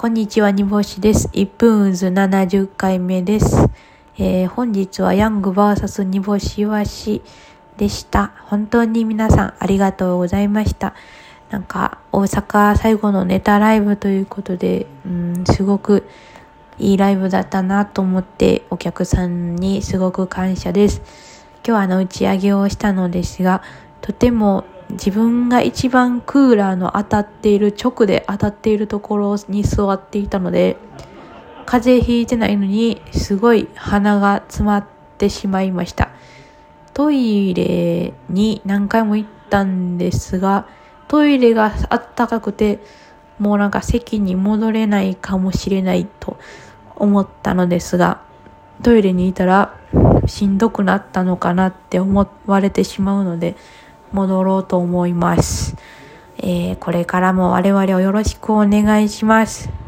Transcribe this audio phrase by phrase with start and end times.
[0.00, 1.26] こんにちは、煮干しです。
[1.32, 3.68] 1分渦70回目です。
[4.16, 7.20] えー、本日はヤング VS 煮干しわし
[7.78, 8.30] でした。
[8.44, 10.94] 本当に皆さんありがとうございました。
[11.50, 16.08] なんか、大阪最後のネタライブということで、うん、すごく
[16.78, 21.02] いいライブだったなと思って、お客さんにすごく感謝です。
[21.64, 23.62] 今日はあの打ち上げをしたのですが、
[24.00, 30.76] とても自分が一番クーラーの当たっている直で当たっているところに座っていたので
[31.66, 34.86] 風邪ひいてないのにすごい鼻が詰まっ
[35.18, 36.10] てしまいました。
[36.98, 40.66] トイレに何回も行ったんですが
[41.06, 42.80] トイレがあったかくて
[43.38, 46.38] もうなんか席に戻れないかもしれないと
[46.96, 48.20] 思ったのですが
[48.82, 49.78] トイレにいたら
[50.26, 53.54] しんどくなったのかなって思われてしまうので
[54.12, 55.76] 戻ろうと思います。
[56.38, 59.70] えー、これからも我々をよろしくお願いします。